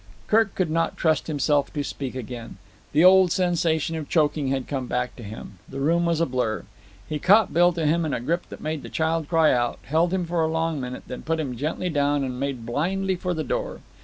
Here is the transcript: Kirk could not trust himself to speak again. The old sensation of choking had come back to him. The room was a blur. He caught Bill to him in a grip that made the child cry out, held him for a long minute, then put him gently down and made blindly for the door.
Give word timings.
Kirk 0.25 0.55
could 0.55 0.71
not 0.71 0.97
trust 0.97 1.27
himself 1.27 1.71
to 1.73 1.83
speak 1.83 2.15
again. 2.15 2.57
The 2.91 3.05
old 3.05 3.31
sensation 3.31 3.95
of 3.95 4.09
choking 4.09 4.47
had 4.47 4.67
come 4.67 4.87
back 4.87 5.15
to 5.17 5.21
him. 5.21 5.59
The 5.69 5.79
room 5.79 6.07
was 6.07 6.19
a 6.19 6.25
blur. 6.25 6.63
He 7.07 7.19
caught 7.19 7.53
Bill 7.53 7.71
to 7.73 7.85
him 7.85 8.03
in 8.03 8.11
a 8.11 8.19
grip 8.19 8.49
that 8.49 8.61
made 8.61 8.81
the 8.81 8.89
child 8.89 9.27
cry 9.27 9.53
out, 9.53 9.77
held 9.83 10.11
him 10.11 10.25
for 10.25 10.41
a 10.43 10.47
long 10.47 10.81
minute, 10.81 11.03
then 11.05 11.21
put 11.21 11.39
him 11.39 11.55
gently 11.55 11.89
down 11.89 12.23
and 12.23 12.39
made 12.39 12.65
blindly 12.65 13.15
for 13.15 13.35
the 13.35 13.43
door. 13.43 13.81